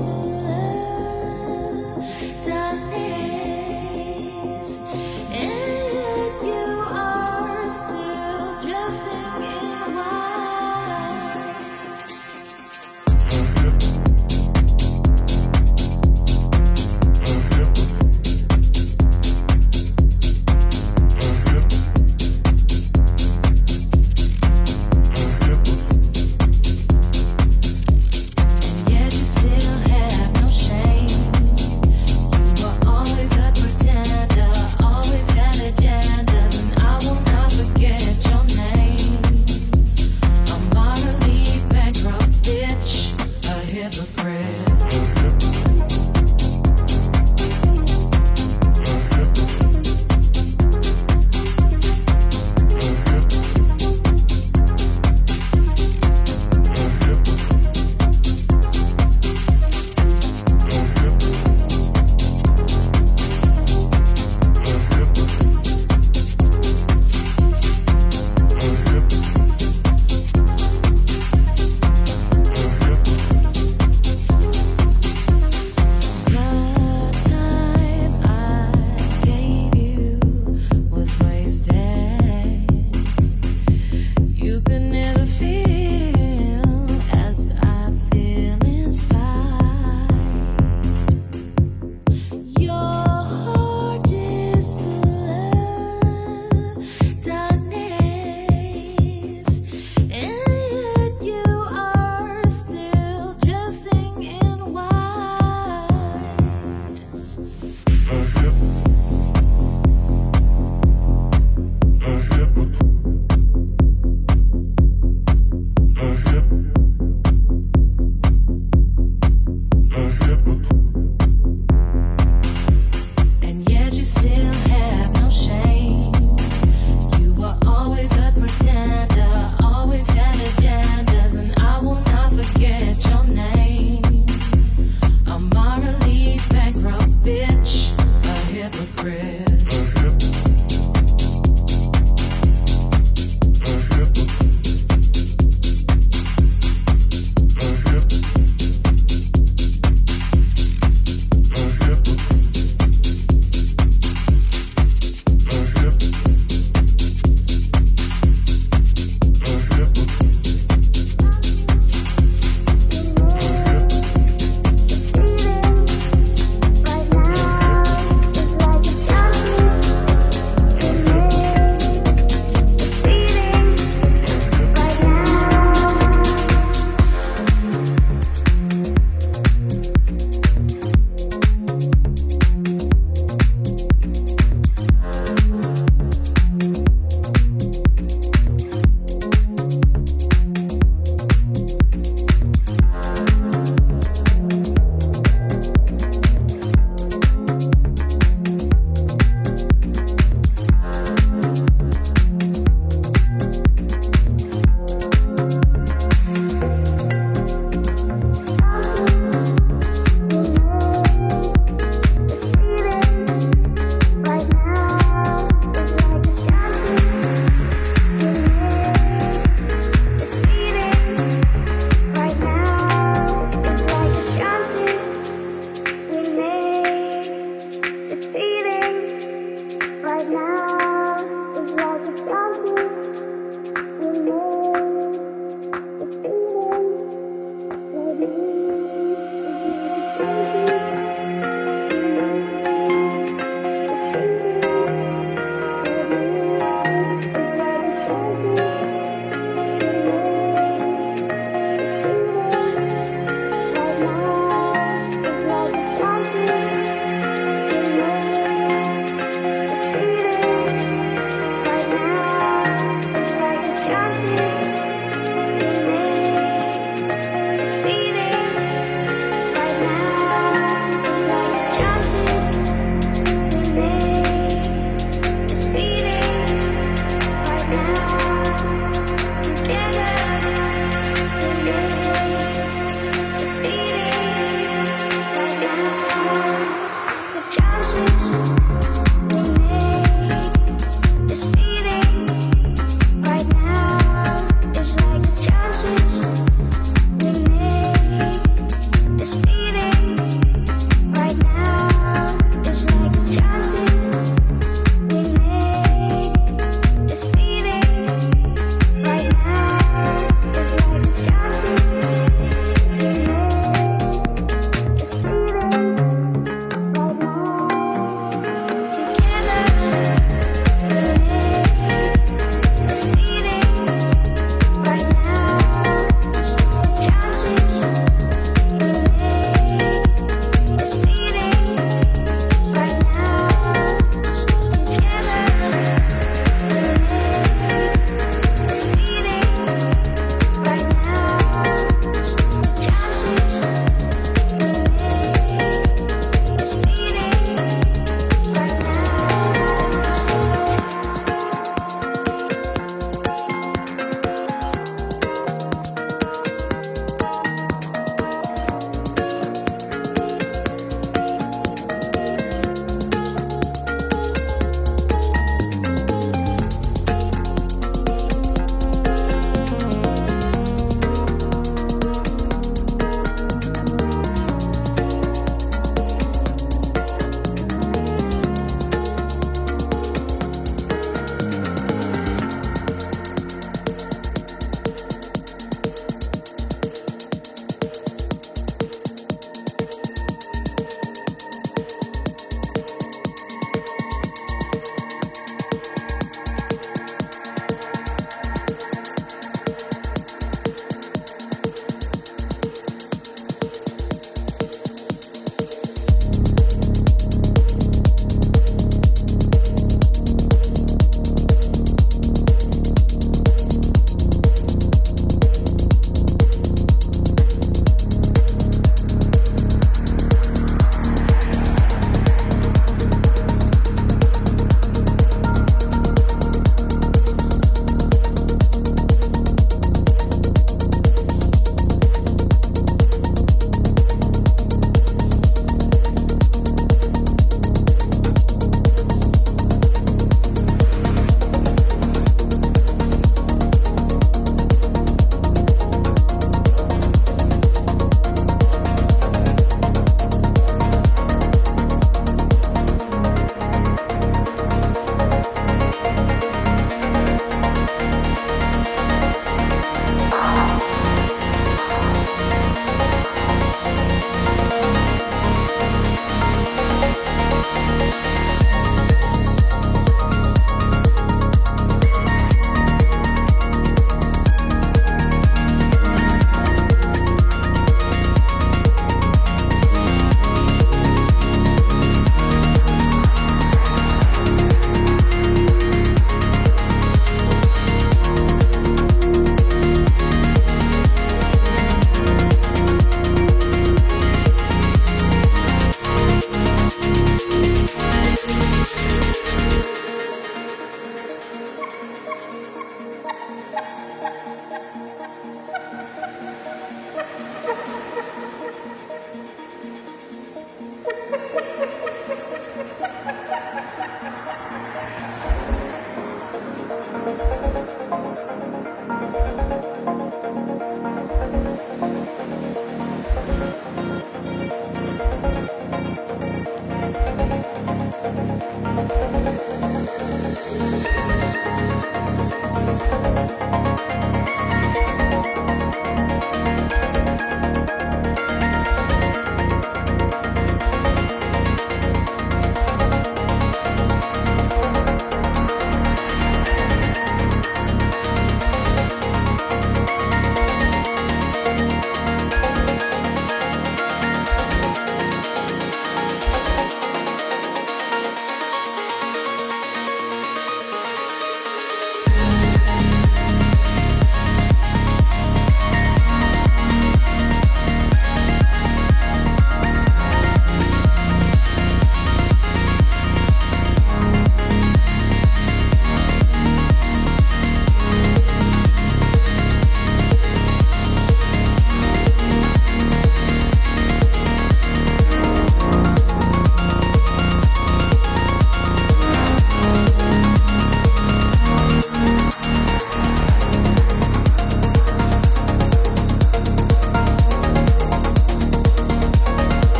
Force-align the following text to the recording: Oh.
Oh. 0.00 0.27